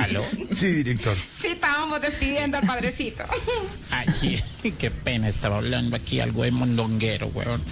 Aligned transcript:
¿Aló? 0.00 0.24
Sí, 0.54 0.72
director. 0.72 1.16
Sí, 1.40 1.48
estábamos 1.48 2.00
despidiendo 2.00 2.58
al 2.58 2.66
padrecito. 2.66 3.24
Ay, 3.90 4.40
qué 4.78 4.90
pena, 4.90 5.28
estaba 5.28 5.56
hablando 5.58 5.96
aquí 5.96 6.20
algo 6.20 6.44
de 6.44 6.50
mondonguero, 6.50 7.28
weón. 7.28 7.62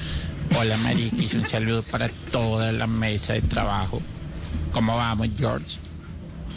Hola, 0.57 0.77
Mariquis, 0.79 1.35
un 1.35 1.47
saludo 1.47 1.83
para 1.91 2.09
toda 2.09 2.73
la 2.73 2.87
mesa 2.87 3.33
de 3.33 3.43
trabajo. 3.43 4.01
¿Cómo 4.73 4.97
vamos, 4.97 5.29
George? 5.37 5.79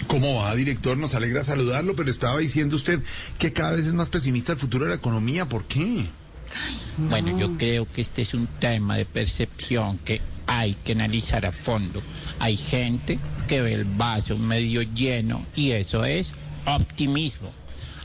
¿Cómo 0.08 0.36
va, 0.36 0.56
director? 0.56 0.98
Nos 0.98 1.16
alegra 1.16 1.44
saludarlo, 1.44 1.96
pero 1.96 2.10
estaba 2.10 2.38
diciendo 2.38 2.76
usted 2.76 3.02
que 3.40 3.54
cada 3.54 3.74
vez 3.74 3.86
es 3.86 3.94
más 3.94 4.10
pesimista 4.10 4.54
el 4.54 4.60
futuro 4.60 4.86
de 4.86 4.90
la 4.92 4.96
economía. 4.96 5.48
¿Por 5.48 5.66
qué? 5.66 6.06
Bueno, 6.98 7.38
yo 7.38 7.58
creo 7.58 7.92
que 7.92 8.02
este 8.02 8.24
es 8.24 8.34
un 8.34 8.48
tema 8.60 8.98
de 8.98 9.06
percepción 9.06 10.00
que 10.00 10.22
hay 10.48 10.76
que 10.84 10.94
analizar 10.94 11.46
a 11.46 11.52
fondo. 11.52 12.02
Hay 12.40 12.58
gente 12.58 13.20
que 13.48 13.62
ve 13.62 13.74
el 13.74 13.86
vaso 13.86 14.38
medio 14.38 14.82
lleno 14.82 15.46
y 15.56 15.72
eso 15.72 16.06
es 16.06 16.34
optimismo. 16.66 17.52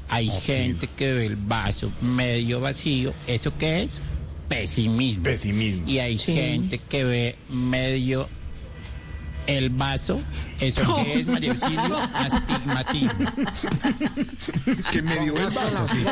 Hay 0.09 0.29
gente 0.29 0.89
que 0.95 1.13
ve 1.13 1.27
el 1.27 1.37
vaso 1.37 1.91
medio 2.03 2.61
vacío, 2.61 3.15
¿eso 3.27 3.57
qué 3.59 3.83
es? 3.83 4.03
Pesimismo. 4.49 5.25
Pesimismo. 5.25 5.89
Y 5.89 6.01
hay 6.01 6.19
gente 6.19 6.79
que 6.79 7.05
ve 7.05 7.37
medio 7.49 8.29
el 9.47 9.71
vaso, 9.71 10.21
¿eso 10.67 10.95
qué 10.97 11.21
es, 11.21 11.27
María 11.27 11.53
Auxilio? 11.53 11.97
Astigmatismo. 12.15 13.33
Que 14.91 15.03
me 15.03 15.19
dio 15.21 15.37
el 15.37 15.45
vaso, 15.45 15.87
sí. 15.89 16.05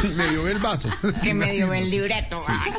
Sí, 0.00 0.08
me 0.08 0.28
dio 0.28 0.48
el 0.48 0.58
vaso. 0.58 0.88
Que 1.22 1.34
me 1.34 1.52
dio 1.52 1.72
el 1.72 1.90
libreto. 1.90 2.40
Ay, 2.48 2.72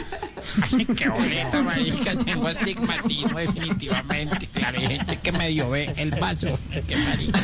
qué 0.97 1.09
boleta, 1.09 1.61
marica, 1.61 2.17
tengo 2.17 2.47
astigmatismo 2.47 3.37
definitivamente. 3.39 4.47
Claro, 4.47 4.79
hay 4.79 4.87
gente 4.87 5.19
que 5.19 5.31
medio 5.31 5.69
ve 5.69 5.93
el 5.97 6.11
vaso, 6.11 6.59
qué 6.87 6.97
marica. 6.97 7.39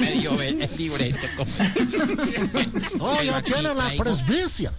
Medio 0.00 0.36
ve 0.36 0.48
el 0.48 0.70
libreto. 0.76 1.26
Como... 1.36 1.50
Oh, 3.00 3.22
ya 3.22 3.42
tiene 3.42 3.74
la 3.74 3.90
presbicia. 3.96 4.72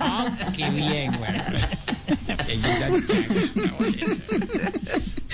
Ah, 0.00 0.26
qué 0.56 0.70
bien, 0.70 1.12
güey. 1.16 1.32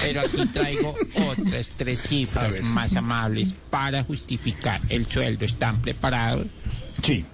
Pero 0.05 0.21
aquí 0.21 0.47
traigo 0.47 0.95
otras 1.31 1.73
tres 1.77 2.01
cifras 2.03 2.61
más 2.63 2.95
amables 2.97 3.55
para 3.71 4.05
justificar 4.05 4.81
el 4.89 5.07
sueldo. 5.07 5.45
¿Están 5.45 5.81
preparados? 5.81 6.47
Sí. 7.03 7.25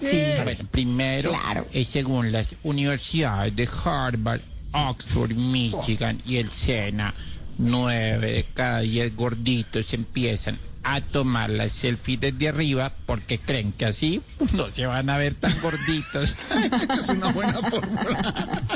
Sí. 0.00 0.20
Bueno, 0.42 0.64
primero, 0.70 1.32
es 1.72 1.88
según 1.88 2.32
las 2.32 2.56
universidades 2.62 3.54
de 3.56 3.68
Harvard, 3.84 4.40
Oxford, 4.72 5.32
Michigan 5.32 6.18
y 6.26 6.36
el 6.36 6.50
SENA, 6.50 7.14
nueve 7.58 8.32
de 8.32 8.44
cada 8.54 8.80
diez 8.80 9.14
gorditos 9.14 9.94
empiezan 9.94 10.58
a 10.82 11.00
tomar 11.00 11.48
las 11.48 11.72
selfies 11.72 12.20
desde 12.20 12.48
arriba 12.48 12.92
porque 13.06 13.38
creen 13.38 13.72
que 13.72 13.86
así 13.86 14.20
no 14.52 14.70
se 14.70 14.84
van 14.86 15.08
a 15.08 15.16
ver 15.16 15.34
tan 15.34 15.52
gorditos. 15.60 16.36
Es 16.94 17.08
una 17.08 17.32
buena 17.32 17.54
fórmula. 17.54 18.73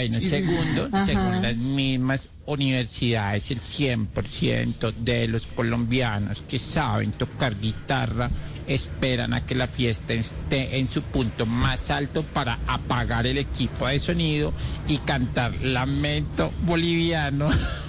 Bueno, 0.00 0.14
Sí, 0.14 0.24
sí, 0.24 0.30
segundo, 0.30 0.88
según 1.04 1.42
las 1.42 1.56
mismas 1.56 2.28
universidades, 2.46 3.50
el 3.50 3.60
100% 3.60 4.94
de 4.94 5.28
los 5.28 5.46
colombianos 5.46 6.42
que 6.48 6.58
saben 6.58 7.12
tocar 7.12 7.58
guitarra 7.60 8.30
esperan 8.66 9.34
a 9.34 9.44
que 9.44 9.54
la 9.54 9.66
fiesta 9.66 10.14
esté 10.14 10.78
en 10.78 10.88
su 10.88 11.02
punto 11.02 11.44
más 11.44 11.90
alto 11.90 12.22
para 12.22 12.58
apagar 12.66 13.26
el 13.26 13.38
equipo 13.38 13.86
de 13.86 13.98
sonido 13.98 14.54
y 14.88 14.98
cantar 14.98 15.52
Lamento 15.62 16.52
Boliviano. 16.62 17.48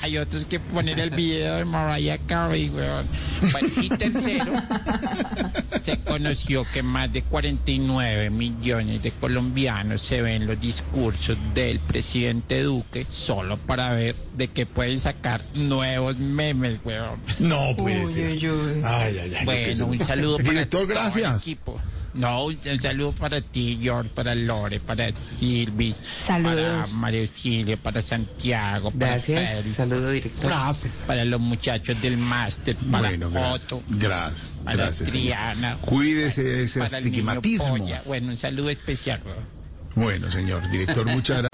Hay 0.00 0.18
otros 0.18 0.44
que 0.46 0.60
poner 0.60 0.98
el 0.98 1.10
video 1.10 1.56
de 1.56 1.64
Mariah 1.64 2.18
Carey, 2.26 2.68
weón. 2.70 3.06
Bueno, 3.52 3.68
y 3.80 3.88
tercero, 3.90 4.52
se 5.80 6.00
conoció 6.00 6.64
que 6.72 6.82
más 6.82 7.12
de 7.12 7.22
49 7.22 8.30
millones 8.30 9.02
de 9.02 9.10
colombianos 9.12 10.02
se 10.02 10.22
ven 10.22 10.46
los 10.46 10.60
discursos 10.60 11.36
del 11.54 11.78
presidente 11.80 12.62
Duque 12.62 13.06
solo 13.10 13.56
para 13.56 13.90
ver 13.92 14.14
de 14.36 14.48
qué 14.48 14.66
pueden 14.66 15.00
sacar 15.00 15.42
nuevos 15.54 16.18
memes, 16.18 16.78
weón. 16.84 17.20
No 17.38 17.76
puede 17.76 18.08
ser. 18.08 18.38
Ay, 18.84 19.18
ay, 19.18 19.32
ay. 19.38 19.44
Bueno, 19.44 19.86
un 19.86 19.98
saludo 20.04 20.36
para 20.38 20.50
Director, 20.50 20.80
todo 20.80 20.82
el 20.82 20.88
gracias. 20.88 21.42
equipo. 21.42 21.80
No, 22.14 22.44
un 22.46 22.58
saludo 22.80 23.12
para 23.12 23.40
ti, 23.40 23.76
George, 23.82 24.08
para 24.14 24.34
Lore, 24.36 24.78
para 24.80 25.10
Silvis, 25.38 26.00
para. 26.28 26.86
María 26.98 27.22
Auxilio, 27.22 27.76
para 27.76 28.00
Santiago, 28.00 28.90
para 28.92 29.12
Gracias, 29.12 29.50
Pedro, 29.64 29.74
saludo 29.74 30.10
director. 30.10 30.44
Gracias. 30.50 31.04
para 31.06 31.24
los 31.24 31.40
muchachos 31.40 32.00
del 32.00 32.16
máster, 32.16 32.76
para 32.76 33.08
Bueno, 33.08 33.30
gracias. 33.30 33.64
Otto, 33.64 33.82
Gracias. 33.88 34.54
para 34.64 34.76
Gracias. 34.76 34.96
señor. 35.10 35.10
Triana, 35.24 35.76
Cuídese 35.80 36.42
de 36.44 36.62
ese 36.62 36.78
para 36.80 36.98
el 36.98 37.04
niño 37.04 37.30
astigmatismo. 37.30 37.68
polla. 37.78 38.02
Bueno, 38.06 38.28
un 38.28 38.38
saludo 38.38 38.70
especial. 38.70 39.20
Bueno, 39.96 40.30
señor 40.30 40.68
director, 40.70 41.06
muchas 41.06 41.38
gracias. 41.38 41.53